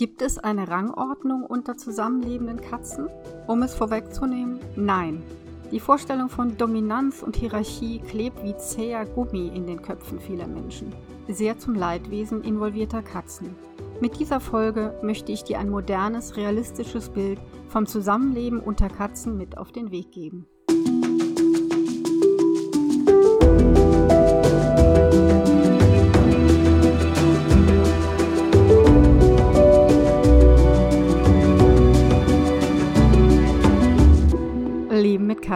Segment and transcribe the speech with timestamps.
[0.00, 3.10] Gibt es eine Rangordnung unter zusammenlebenden Katzen?
[3.46, 5.22] Um es vorwegzunehmen, nein.
[5.72, 10.94] Die Vorstellung von Dominanz und Hierarchie klebt wie zäher Gummi in den Köpfen vieler Menschen,
[11.28, 13.54] sehr zum Leidwesen involvierter Katzen.
[14.00, 17.38] Mit dieser Folge möchte ich dir ein modernes, realistisches Bild
[17.68, 20.46] vom Zusammenleben unter Katzen mit auf den Weg geben.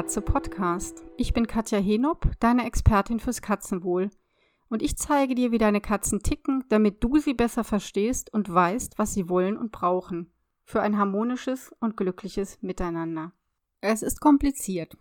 [0.05, 1.03] Katze Podcast.
[1.17, 4.11] Ich bin Katja Henop, deine Expertin fürs Katzenwohl.
[4.69, 8.99] Und ich zeige dir, wie deine Katzen ticken, damit du sie besser verstehst und weißt,
[8.99, 10.31] was sie wollen und brauchen.
[10.63, 13.33] Für ein harmonisches und glückliches Miteinander.
[13.81, 14.95] Es ist kompliziert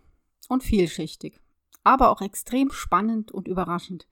[0.48, 1.38] und vielschichtig,
[1.82, 4.08] aber auch extrem spannend und überraschend.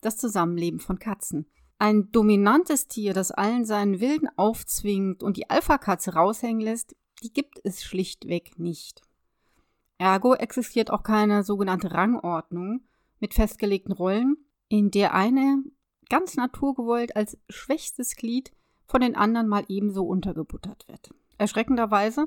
[0.00, 1.44] Das Zusammenleben von Katzen.
[1.78, 7.60] Ein dominantes Tier, das allen seinen Wilden aufzwingt und die Alpha-Katze raushängen lässt, die gibt
[7.64, 9.02] es schlichtweg nicht.
[10.02, 12.80] Ergo existiert auch keine sogenannte Rangordnung
[13.20, 14.36] mit festgelegten Rollen,
[14.68, 15.62] in der eine
[16.08, 18.52] ganz naturgewollt als schwächstes Glied
[18.84, 21.14] von den anderen mal ebenso untergebuttert wird.
[21.38, 22.26] Erschreckenderweise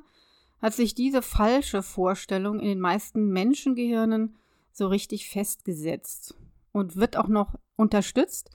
[0.61, 4.37] hat sich diese falsche Vorstellung in den meisten Menschengehirnen
[4.71, 6.33] so richtig festgesetzt
[6.71, 8.51] und wird auch noch unterstützt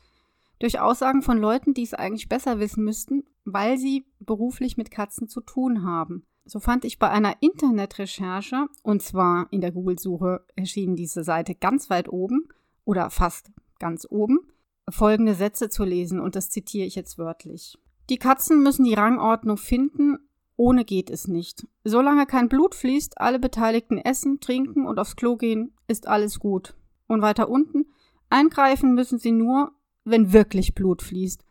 [0.61, 5.29] durch Aussagen von Leuten, die es eigentlich besser wissen müssten, weil sie beruflich mit Katzen
[5.29, 6.25] zu tun haben.
[6.51, 11.91] So fand ich bei einer Internetrecherche, und zwar in der Google-Suche erschien diese Seite ganz
[11.91, 12.48] weit oben
[12.84, 14.41] oder fast ganz oben,
[14.89, 17.78] folgende Sätze zu lesen, und das zitiere ich jetzt wörtlich.
[18.09, 20.19] Die Katzen müssen die Rangordnung finden,
[20.56, 21.69] ohne geht es nicht.
[21.84, 26.75] Solange kein Blut fließt, alle Beteiligten essen, trinken und aufs Klo gehen, ist alles gut.
[27.06, 27.87] Und weiter unten,
[28.28, 29.71] eingreifen müssen sie nur,
[30.05, 31.45] wenn wirklich Blut fließt.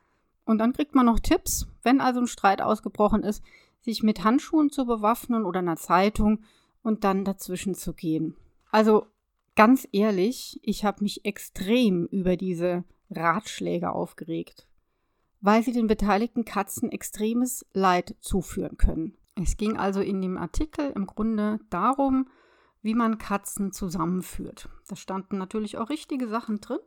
[0.44, 3.42] Und dann kriegt man noch Tipps, wenn also ein Streit ausgebrochen ist,
[3.82, 6.44] sich mit Handschuhen zu bewaffnen oder einer Zeitung
[6.82, 8.36] und dann dazwischen zu gehen.
[8.72, 9.08] Also
[9.56, 14.68] ganz ehrlich, ich habe mich extrem über diese Ratschläge aufgeregt,
[15.42, 19.18] weil sie den beteiligten Katzen extremes Leid zuführen können.
[19.36, 22.28] Es ging also in dem Artikel im Grunde darum,
[22.82, 24.70] wie man Katzen zusammenführt.
[24.88, 26.80] Da standen natürlich auch richtige Sachen drin,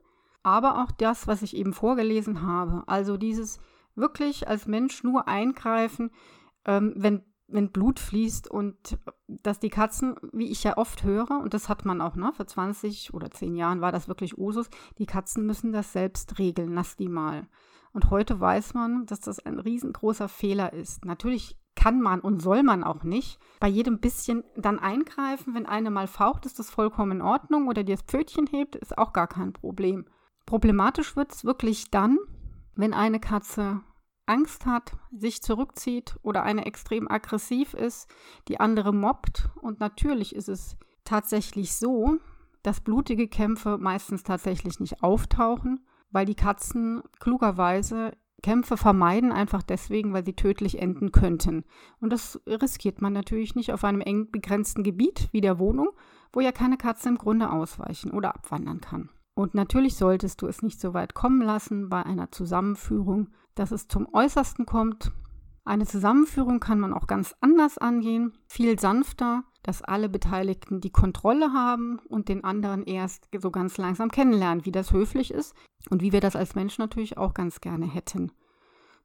[0.42, 2.84] aber auch das, was ich eben vorgelesen habe.
[2.86, 3.58] Also dieses
[3.94, 6.10] wirklich als Mensch nur eingreifen,
[6.66, 11.54] ähm, wenn, wenn Blut fließt und dass die Katzen, wie ich ja oft höre, und
[11.54, 14.68] das hat man auch, ne, vor 20 oder 10 Jahren war das wirklich Usus,
[14.98, 17.46] die Katzen müssen das selbst regeln, lass die mal.
[17.92, 21.04] Und heute weiß man, dass das ein riesengroßer Fehler ist.
[21.04, 25.54] Natürlich kann man und soll man auch nicht bei jedem bisschen dann eingreifen.
[25.54, 28.96] Wenn eine mal faucht, ist das vollkommen in Ordnung oder dir das Pfötchen hebt, ist
[28.96, 30.06] auch gar kein Problem.
[30.46, 32.18] Problematisch wird es wirklich dann,
[32.74, 33.80] wenn eine Katze
[34.26, 38.08] Angst hat, sich zurückzieht oder eine extrem aggressiv ist,
[38.48, 39.50] die andere mobbt.
[39.60, 42.18] Und natürlich ist es tatsächlich so,
[42.62, 48.12] dass blutige Kämpfe meistens tatsächlich nicht auftauchen, weil die Katzen klugerweise
[48.42, 51.64] Kämpfe vermeiden, einfach deswegen, weil sie tödlich enden könnten.
[52.00, 55.90] Und das riskiert man natürlich nicht auf einem eng begrenzten Gebiet wie der Wohnung,
[56.32, 59.10] wo ja keine Katze im Grunde ausweichen oder abwandern kann.
[59.34, 63.88] Und natürlich solltest du es nicht so weit kommen lassen bei einer Zusammenführung, dass es
[63.88, 65.12] zum Äußersten kommt.
[65.64, 71.52] Eine Zusammenführung kann man auch ganz anders angehen, viel sanfter, dass alle Beteiligten die Kontrolle
[71.52, 75.54] haben und den anderen erst so ganz langsam kennenlernen, wie das höflich ist
[75.88, 78.32] und wie wir das als Mensch natürlich auch ganz gerne hätten.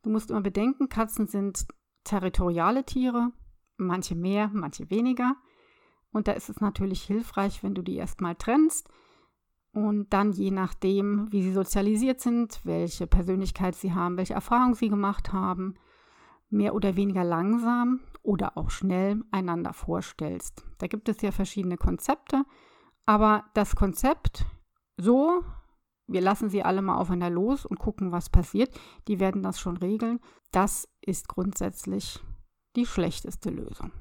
[0.02, 1.68] Du musst immer bedenken, Katzen sind
[2.04, 3.32] territoriale Tiere,
[3.78, 5.36] manche mehr, manche weniger.
[6.12, 8.90] Und da ist es natürlich hilfreich, wenn du die erstmal trennst,
[9.78, 14.90] und dann je nachdem, wie sie sozialisiert sind, welche Persönlichkeit sie haben, welche Erfahrungen sie
[14.90, 15.76] gemacht haben,
[16.50, 20.66] mehr oder weniger langsam oder auch schnell einander vorstellst.
[20.80, 22.44] Da gibt es ja verschiedene Konzepte,
[23.06, 24.48] aber das Konzept
[24.98, 25.44] so,
[26.08, 28.74] wir lassen sie alle mal aufeinander los und gucken, was passiert,
[29.08, 30.20] die werden das schon regeln,
[30.52, 32.20] das ist grundsätzlich
[32.76, 33.92] die schlechteste Lösung.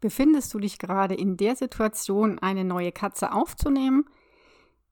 [0.00, 4.06] Befindest du dich gerade in der Situation, eine neue Katze aufzunehmen,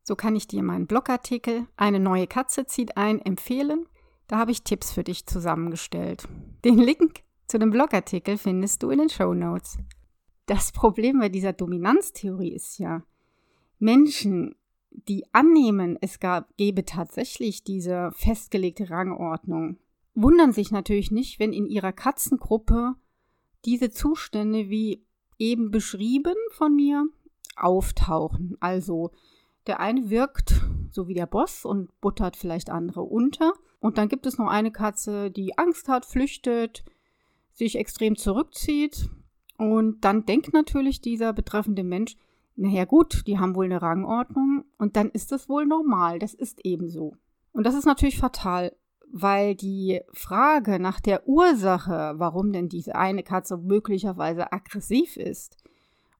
[0.05, 3.87] so kann ich dir meinen Blogartikel Eine neue Katze zieht ein empfehlen.
[4.29, 6.29] Da habe ich Tipps für dich zusammengestellt.
[6.65, 9.79] Den Link zu dem Blogartikel findest du in den Show Notes.
[10.47, 13.03] Das Problem bei dieser Dominanztheorie ist ja,
[13.79, 14.55] Menschen,
[14.91, 19.79] die annehmen, es gab, gebe tatsächlich diese festgelegte Rangordnung,
[20.15, 22.95] wundern sich natürlich nicht, wenn in ihrer Katzengruppe
[23.65, 25.05] diese Zustände wie
[25.39, 27.07] eben beschrieben von mir
[27.57, 28.57] auftauchen.
[28.61, 29.11] Also
[29.67, 30.65] der eine wirkt
[30.95, 33.53] so wie der Boss und buttert vielleicht andere unter.
[33.81, 36.85] Und dann gibt es noch eine Katze, die Angst hat, flüchtet,
[37.53, 39.11] sich extrem zurückzieht.
[39.59, 42.17] Und dann denkt natürlich dieser betreffende Mensch,
[42.57, 46.21] naja gut, die haben wohl eine Rangordnung und dann ist das wohl normal.
[46.21, 47.15] Das ist eben so.
[47.53, 48.75] Und das ist natürlich fatal,
[49.13, 55.57] weil die Frage nach der Ursache, warum denn diese eine Katze möglicherweise aggressiv ist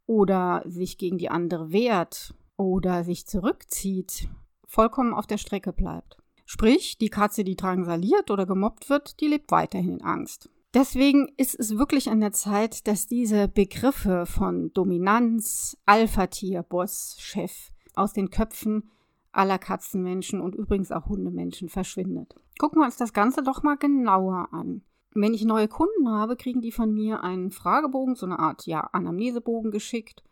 [0.07, 4.29] oder sich gegen die andere wehrt oder sich zurückzieht,
[4.67, 6.17] vollkommen auf der Strecke bleibt.
[6.47, 10.51] Sprich, die Katze, die drangsaliert oder gemobbt wird, die lebt weiterhin in Angst.
[10.75, 17.71] Deswegen ist es wirklich an der Zeit, dass diese Begriffe von Dominanz, Alpha-Tier, Boss, Chef
[17.95, 18.91] aus den Köpfen
[19.31, 22.35] aller Katzenmenschen und übrigens auch Hundemenschen verschwindet.
[22.59, 24.83] Gucken wir uns das Ganze doch mal genauer an.
[25.15, 28.81] Wenn ich neue Kunden habe, kriegen die von mir einen Fragebogen, so eine Art ja,
[28.93, 30.25] Anamnesebogen geschickt.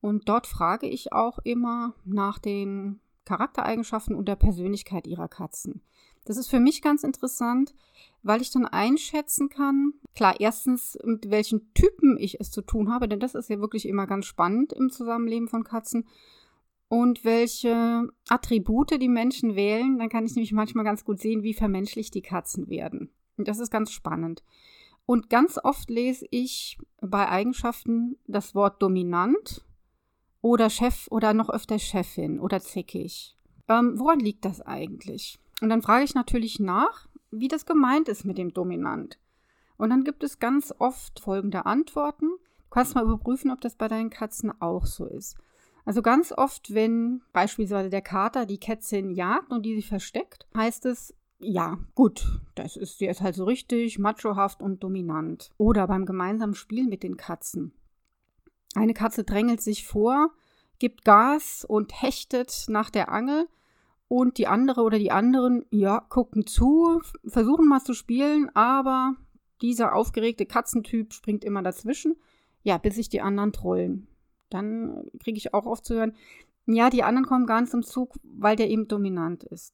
[0.00, 5.82] Und dort frage ich auch immer nach den Charaktereigenschaften und der Persönlichkeit ihrer Katzen.
[6.24, 7.74] Das ist für mich ganz interessant,
[8.22, 13.08] weil ich dann einschätzen kann, klar, erstens, mit welchen Typen ich es zu tun habe,
[13.08, 16.06] denn das ist ja wirklich immer ganz spannend im Zusammenleben von Katzen
[16.88, 21.54] und welche Attribute die Menschen wählen, dann kann ich nämlich manchmal ganz gut sehen, wie
[21.54, 23.10] vermenschlicht die Katzen werden.
[23.36, 24.44] Und das ist ganz spannend.
[25.04, 29.64] Und ganz oft lese ich bei Eigenschaften das Wort dominant
[30.46, 33.36] oder Chef oder noch öfter Chefin oder zickig.
[33.68, 35.38] Ähm, woran liegt das eigentlich?
[35.60, 39.18] Und dann frage ich natürlich nach, wie das gemeint ist mit dem dominant.
[39.76, 42.28] Und dann gibt es ganz oft folgende Antworten.
[42.28, 45.36] Du kannst mal überprüfen, ob das bei deinen Katzen auch so ist.
[45.84, 50.86] Also ganz oft, wenn beispielsweise der Kater die Kätzchen jagt und die sich versteckt, heißt
[50.86, 55.50] es, ja, gut, das ist, der ist halt so richtig machohaft und dominant.
[55.58, 57.72] Oder beim gemeinsamen Spiel mit den Katzen.
[58.76, 60.32] Eine Katze drängelt sich vor,
[60.78, 63.48] gibt Gas und hechtet nach der Angel
[64.06, 69.16] und die andere oder die anderen, ja, gucken zu, versuchen mal zu spielen, aber
[69.62, 72.16] dieser aufgeregte Katzentyp springt immer dazwischen,
[72.64, 74.08] ja, bis sich die anderen trollen.
[74.50, 76.14] Dann kriege ich auch oft zu hören,
[76.66, 79.72] ja, die anderen kommen nicht zum Zug, weil der eben dominant ist.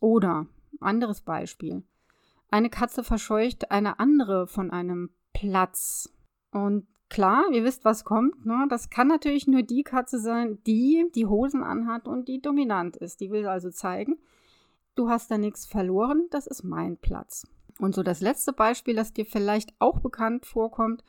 [0.00, 0.48] Oder,
[0.80, 1.84] anderes Beispiel.
[2.50, 6.12] Eine Katze verscheucht eine andere von einem Platz.
[6.50, 8.46] Und klar, ihr wisst, was kommt.
[8.46, 8.66] Ne?
[8.70, 13.20] Das kann natürlich nur die Katze sein, die die Hosen anhat und die dominant ist.
[13.20, 14.18] Die will also zeigen,
[14.94, 17.46] du hast da nichts verloren, das ist mein Platz.
[17.78, 21.04] Und so das letzte Beispiel, das dir vielleicht auch bekannt vorkommt,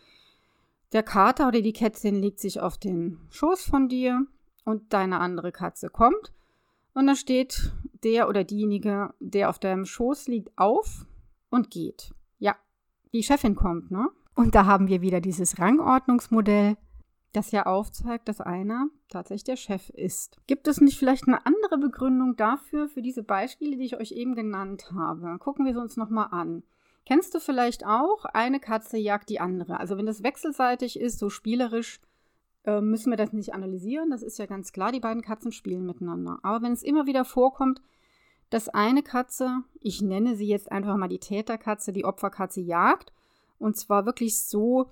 [0.92, 4.28] der Kater oder die Kätzchen legt sich auf den Schoß von dir
[4.66, 6.34] und deine andere Katze kommt.
[6.94, 7.72] Und dann steht
[8.04, 11.06] der oder diejenige, der auf deinem Schoß liegt, auf
[11.50, 12.14] und geht.
[12.40, 12.58] Ja,
[13.14, 14.10] die Chefin kommt, ne?
[14.36, 16.78] Und da haben wir wieder dieses Rangordnungsmodell,
[17.34, 20.38] das ja aufzeigt, dass einer tatsächlich der Chef ist.
[20.48, 24.36] Gibt es nicht vielleicht eine andere Begründung dafür, für diese Beispiele, die ich euch eben
[24.36, 25.38] genannt habe?
[25.40, 26.64] Gucken wir sie uns nochmal an.
[27.06, 29.80] Kennst du vielleicht auch, eine Katze jagt die andere?
[29.80, 32.00] Also wenn das wechselseitig ist, so spielerisch,
[32.66, 34.10] äh, müssen wir das nicht analysieren.
[34.10, 36.40] Das ist ja ganz klar, die beiden Katzen spielen miteinander.
[36.44, 37.82] Aber wenn es immer wieder vorkommt,
[38.50, 43.12] dass eine Katze, ich nenne sie jetzt einfach mal die Täterkatze, die Opferkatze jagt,
[43.64, 44.90] und zwar wirklich so,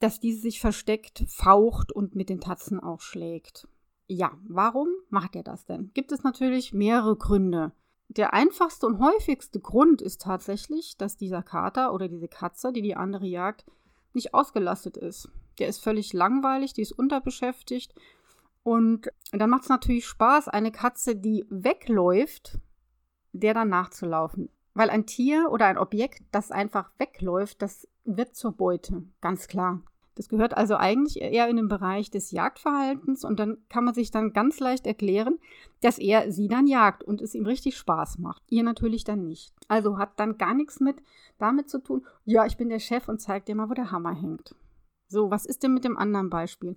[0.00, 3.66] dass diese sich versteckt, faucht und mit den Tatzen auch schlägt.
[4.06, 5.90] Ja, warum macht er das denn?
[5.94, 7.72] Gibt es natürlich mehrere Gründe
[8.08, 12.96] der einfachste und häufigste Grund ist tatsächlich, dass dieser Kater oder diese Katze, die die
[12.96, 13.64] andere jagt,
[14.12, 15.28] nicht ausgelastet ist.
[15.58, 17.94] Der ist völlig langweilig, die ist unterbeschäftigt.
[18.62, 22.58] Und dann macht es natürlich Spaß, eine Katze, die wegläuft,
[23.32, 24.48] der dann nachzulaufen.
[24.74, 29.04] Weil ein Tier oder ein Objekt, das einfach wegläuft, das wird zur Beute.
[29.20, 29.82] Ganz klar.
[30.16, 34.12] Das gehört also eigentlich eher in den Bereich des Jagdverhaltens und dann kann man sich
[34.12, 35.38] dann ganz leicht erklären,
[35.80, 38.42] dass er sie dann jagt und es ihm richtig Spaß macht.
[38.48, 39.52] Ihr natürlich dann nicht.
[39.66, 41.02] Also hat dann gar nichts mit
[41.38, 44.14] damit zu tun, ja, ich bin der Chef und zeig dir mal, wo der Hammer
[44.14, 44.54] hängt.
[45.08, 46.76] So, was ist denn mit dem anderen Beispiel?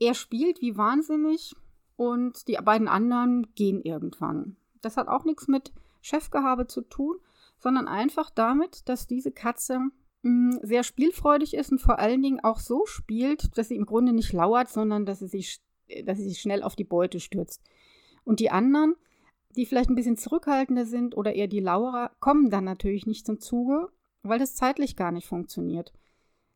[0.00, 1.54] Er spielt wie wahnsinnig
[1.96, 4.56] und die beiden anderen gehen irgendwann.
[4.80, 7.16] Das hat auch nichts mit Chefgehabe zu tun,
[7.58, 9.80] sondern einfach damit, dass diese Katze
[10.22, 14.32] sehr spielfreudig ist und vor allen Dingen auch so spielt, dass sie im Grunde nicht
[14.32, 15.60] lauert, sondern dass sie sich,
[16.04, 17.62] dass sie sich schnell auf die Beute stürzt.
[18.24, 18.94] Und die anderen,
[19.56, 23.40] die vielleicht ein bisschen zurückhaltender sind oder eher die Lauerer, kommen dann natürlich nicht zum
[23.40, 23.88] Zuge,
[24.22, 25.92] weil das zeitlich gar nicht funktioniert.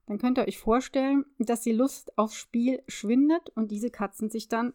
[0.07, 4.49] Dann könnt ihr euch vorstellen, dass die Lust aufs Spiel schwindet und diese Katzen sich
[4.49, 4.73] dann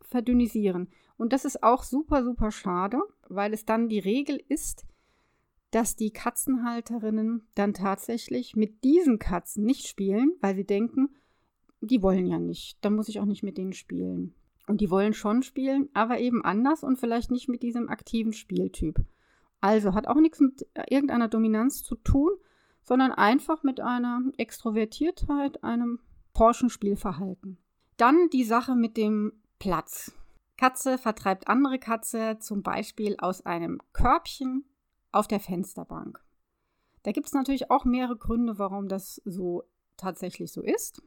[0.00, 0.88] verdünnisieren.
[1.16, 4.84] Und das ist auch super, super schade, weil es dann die Regel ist,
[5.72, 11.08] dass die Katzenhalterinnen dann tatsächlich mit diesen Katzen nicht spielen, weil sie denken,
[11.80, 14.34] die wollen ja nicht, dann muss ich auch nicht mit denen spielen.
[14.68, 19.04] Und die wollen schon spielen, aber eben anders und vielleicht nicht mit diesem aktiven Spieltyp.
[19.60, 22.30] Also hat auch nichts mit irgendeiner Dominanz zu tun,
[22.84, 26.00] sondern einfach mit einer Extrovertiertheit, einem
[26.34, 27.58] forschen Spielverhalten.
[27.96, 30.12] Dann die Sache mit dem Platz.
[30.56, 34.64] Katze vertreibt andere Katze zum Beispiel aus einem Körbchen
[35.12, 36.20] auf der Fensterbank.
[37.02, 39.64] Da gibt es natürlich auch mehrere Gründe, warum das so
[39.96, 41.02] tatsächlich so ist.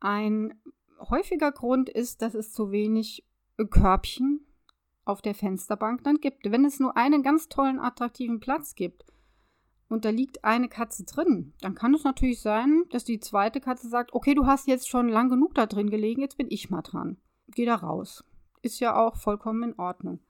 [0.00, 0.54] Ein
[0.98, 3.24] häufiger Grund ist, dass es zu wenig
[3.70, 4.46] Körbchen
[5.04, 6.50] auf der Fensterbank dann gibt.
[6.50, 9.04] Wenn es nur einen ganz tollen, attraktiven Platz gibt
[9.88, 13.88] und da liegt eine Katze drin, dann kann es natürlich sein, dass die zweite Katze
[13.88, 16.82] sagt, okay, du hast jetzt schon lang genug da drin gelegen, jetzt bin ich mal
[16.82, 17.16] dran.
[17.48, 18.24] Geh da raus.
[18.62, 20.20] Ist ja auch vollkommen in Ordnung.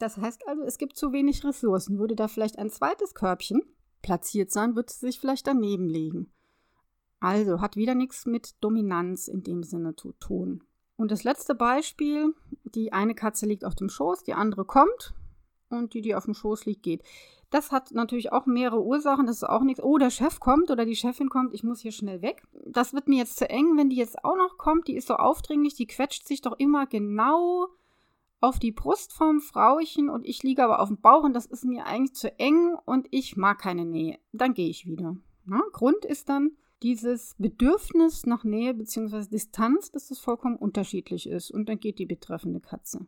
[0.00, 1.98] Das heißt also, es gibt zu wenig Ressourcen.
[1.98, 3.62] Würde da vielleicht ein zweites Körbchen
[4.02, 6.32] platziert sein, würde es sich vielleicht daneben legen.
[7.20, 10.64] Also hat wieder nichts mit Dominanz in dem Sinne zu tun.
[10.96, 15.12] Und das letzte Beispiel, die eine Katze liegt auf dem Schoß, die andere kommt
[15.68, 17.02] und die, die auf dem Schoß liegt, geht.
[17.50, 19.26] Das hat natürlich auch mehrere Ursachen.
[19.26, 19.82] Das ist auch nichts.
[19.82, 22.42] Oh, der Chef kommt oder die Chefin kommt, ich muss hier schnell weg.
[22.64, 24.88] Das wird mir jetzt zu eng, wenn die jetzt auch noch kommt.
[24.88, 27.68] Die ist so aufdringlich, die quetscht sich doch immer genau
[28.40, 31.64] auf die Brust vom Frauchen und ich liege aber auf dem Bauch und das ist
[31.64, 34.18] mir eigentlich zu eng und ich mag keine Nähe.
[34.32, 35.16] Dann gehe ich wieder.
[35.44, 39.28] Na, Grund ist dann dieses Bedürfnis nach Nähe bzw.
[39.28, 43.06] Distanz, dass das vollkommen unterschiedlich ist und dann geht die betreffende Katze.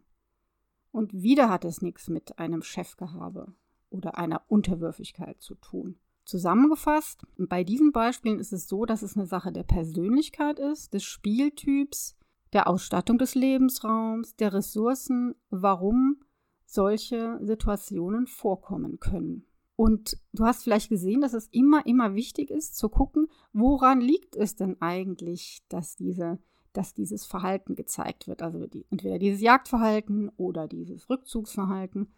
[0.90, 3.54] Und wieder hat es nichts mit einem Chefgehabe
[3.88, 5.96] oder einer Unterwürfigkeit zu tun.
[6.24, 11.02] Zusammengefasst, bei diesen Beispielen ist es so, dass es eine Sache der Persönlichkeit ist, des
[11.02, 12.16] Spieltyps,
[12.52, 16.23] der Ausstattung des Lebensraums, der Ressourcen, warum
[16.66, 19.47] solche Situationen vorkommen können.
[19.76, 24.37] Und du hast vielleicht gesehen, dass es immer, immer wichtig ist zu gucken, woran liegt
[24.37, 26.38] es denn eigentlich, dass, diese,
[26.73, 28.42] dass dieses Verhalten gezeigt wird.
[28.42, 32.12] Also die, entweder dieses Jagdverhalten oder dieses Rückzugsverhalten.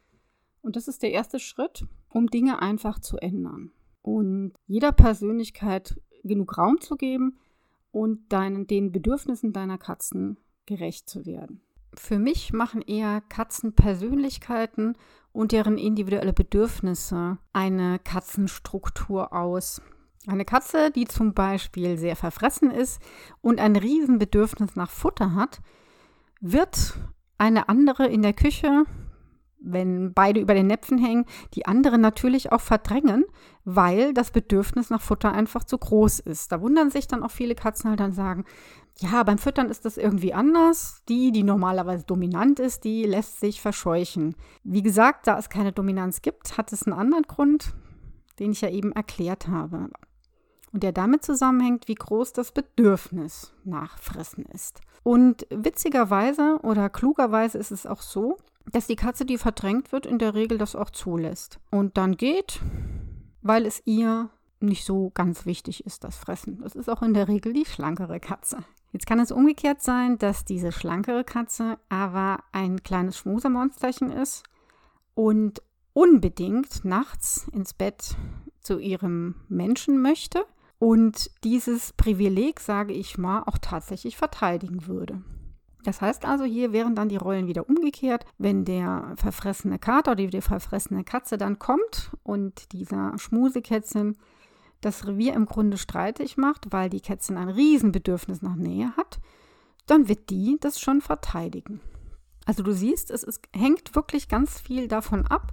[0.63, 3.73] Und das ist der erste Schritt, um Dinge einfach zu ändern.
[4.03, 7.39] Und jeder Persönlichkeit genug Raum zu geben,
[7.95, 10.37] und deinen, den Bedürfnissen deiner Katzen
[10.67, 11.63] gerecht zu werden.
[11.95, 14.99] Für mich machen eher Katzenpersönlichkeiten
[15.33, 19.81] und deren individuelle Bedürfnisse eine Katzenstruktur aus.
[20.27, 23.01] Eine Katze, die zum Beispiel sehr verfressen ist
[23.41, 25.61] und ein Riesenbedürfnis nach Futter hat,
[26.41, 26.95] wird
[27.39, 28.85] eine andere in der Küche
[29.65, 33.25] wenn beide über den Näpfen hängen, die andere natürlich auch verdrängen,
[33.65, 36.53] weil das Bedürfnis nach Futter einfach zu groß ist.
[36.53, 38.45] Da wundern sich dann auch viele Katzenhalter und sagen,
[38.99, 41.03] ja, beim Füttern ist das irgendwie anders.
[41.09, 44.37] Die, die normalerweise dominant ist, die lässt sich verscheuchen.
[44.63, 47.75] Wie gesagt, da es keine Dominanz gibt, hat es einen anderen Grund,
[48.39, 49.89] den ich ja eben erklärt habe.
[50.73, 54.81] Und der damit zusammenhängt, wie groß das Bedürfnis nach Fressen ist.
[55.03, 58.39] Und witzigerweise oder klugerweise ist es auch so,
[58.71, 61.59] dass die Katze, die verdrängt wird, in der Regel das auch zulässt.
[61.71, 62.61] Und dann geht,
[63.43, 64.31] weil es ihr
[64.61, 66.61] nicht so ganz wichtig ist, das Fressen.
[66.63, 68.59] Das ist auch in der Regel die schlankere Katze.
[68.93, 74.45] Jetzt kann es umgekehrt sein, dass diese schlankere Katze aber ein kleines Schmusemonsterchen ist
[75.15, 78.17] und unbedingt nachts ins Bett
[78.61, 80.45] zu ihrem Menschen möchte
[80.79, 85.23] und dieses Privileg, sage ich mal, auch tatsächlich verteidigen würde.
[85.85, 88.25] Das heißt also, hier wären dann die Rollen wieder umgekehrt.
[88.39, 94.17] Wenn der verfressene Kater oder die verfressene Katze dann kommt und dieser Schmusekätzchen
[94.81, 99.21] das Revier im Grunde streitig macht, weil die Kätzchen ein Riesenbedürfnis nach Nähe hat,
[99.87, 101.81] dann wird die das schon verteidigen.
[102.47, 105.53] Also du siehst, es ist, hängt wirklich ganz viel davon ab,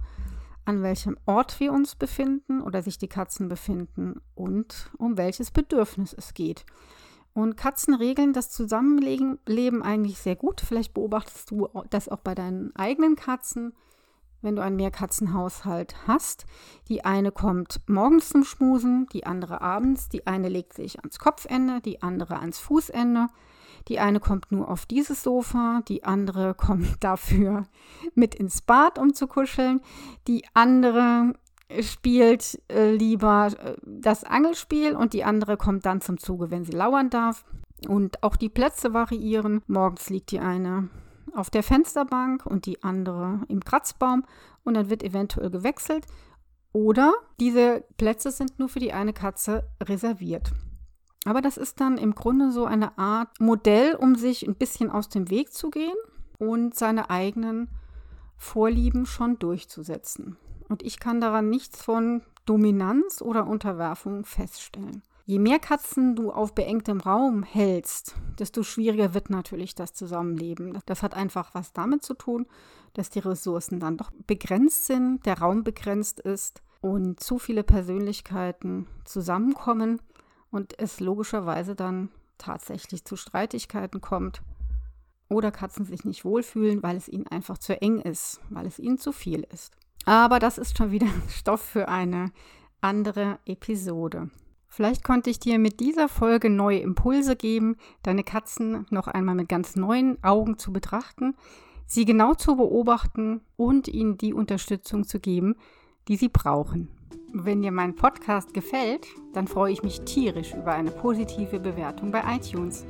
[0.64, 6.14] an welchem Ort wir uns befinden oder sich die Katzen befinden und um welches Bedürfnis
[6.14, 6.64] es geht.
[7.34, 10.60] Und Katzen regeln das Zusammenleben eigentlich sehr gut.
[10.60, 13.74] Vielleicht beobachtest du das auch bei deinen eigenen Katzen,
[14.42, 16.44] wenn du einen Mehrkatzenhaushalt hast.
[16.88, 21.80] Die eine kommt morgens zum Schmusen, die andere abends, die eine legt sich ans Kopfende,
[21.80, 23.28] die andere ans Fußende.
[23.88, 27.66] Die eine kommt nur auf dieses Sofa, die andere kommt dafür
[28.14, 29.80] mit ins Bad, um zu kuscheln.
[30.28, 31.32] Die andere
[31.80, 36.72] spielt äh, lieber äh, das Angelspiel und die andere kommt dann zum Zuge, wenn sie
[36.72, 37.44] lauern darf.
[37.88, 39.62] Und auch die Plätze variieren.
[39.66, 40.88] Morgens liegt die eine
[41.34, 44.24] auf der Fensterbank und die andere im Kratzbaum
[44.64, 46.06] und dann wird eventuell gewechselt.
[46.72, 50.52] Oder diese Plätze sind nur für die eine Katze reserviert.
[51.24, 55.08] Aber das ist dann im Grunde so eine Art Modell, um sich ein bisschen aus
[55.08, 55.96] dem Weg zu gehen
[56.38, 57.68] und seine eigenen
[58.36, 60.36] Vorlieben schon durchzusetzen.
[60.72, 65.02] Und ich kann daran nichts von Dominanz oder Unterwerfung feststellen.
[65.26, 70.78] Je mehr Katzen du auf beengtem Raum hältst, desto schwieriger wird natürlich das Zusammenleben.
[70.86, 72.46] Das hat einfach was damit zu tun,
[72.94, 78.86] dass die Ressourcen dann doch begrenzt sind, der Raum begrenzt ist und zu viele Persönlichkeiten
[79.04, 80.00] zusammenkommen
[80.50, 84.40] und es logischerweise dann tatsächlich zu Streitigkeiten kommt
[85.28, 88.96] oder Katzen sich nicht wohlfühlen, weil es ihnen einfach zu eng ist, weil es ihnen
[88.96, 89.76] zu viel ist.
[90.04, 92.32] Aber das ist schon wieder Stoff für eine
[92.80, 94.30] andere Episode.
[94.68, 99.48] Vielleicht konnte ich dir mit dieser Folge neue Impulse geben, deine Katzen noch einmal mit
[99.48, 101.34] ganz neuen Augen zu betrachten,
[101.86, 105.56] sie genau zu beobachten und ihnen die Unterstützung zu geben,
[106.08, 106.88] die sie brauchen.
[107.34, 112.22] Wenn dir mein Podcast gefällt, dann freue ich mich tierisch über eine positive Bewertung bei
[112.34, 112.86] iTunes.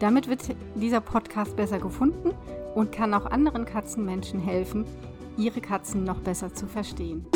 [0.00, 2.32] Damit wird dieser Podcast besser gefunden
[2.74, 4.86] und kann auch anderen Katzenmenschen helfen,
[5.36, 7.26] ihre Katzen noch besser zu verstehen.